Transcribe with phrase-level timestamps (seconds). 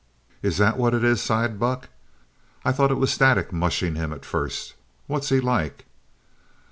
[0.41, 1.89] "Is that what it is?" sighed Buck.
[2.65, 4.73] "I thought it was static mushing him at first.
[5.05, 5.85] What's he like?"